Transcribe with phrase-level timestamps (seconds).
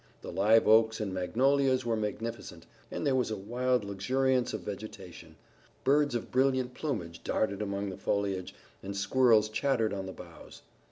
[0.23, 5.35] The live oaks and magnolias were magnificent, and there was a wild luxuriance of vegetation.
[5.83, 10.63] Birds of brilliant plumage darted among the foliage, and squirrels chattered on the boughs.